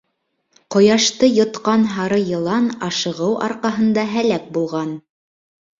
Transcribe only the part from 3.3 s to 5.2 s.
арҡаһында һәләк булған.